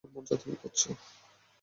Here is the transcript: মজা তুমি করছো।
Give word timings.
মজা 0.03 0.35
তুমি 0.35 0.55
করছো। 0.61 0.89